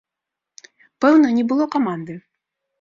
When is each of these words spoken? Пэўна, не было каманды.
Пэўна, 1.05 1.27
не 1.37 1.45
было 1.53 1.71
каманды. 1.79 2.21